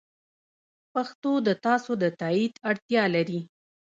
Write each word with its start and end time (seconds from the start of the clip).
پښتو 0.93 1.31
د 1.47 1.49
تاسو 1.65 1.91
د 2.01 2.03
تایید 2.19 2.53
اړتیا 2.69 3.03
لري. 3.15 3.39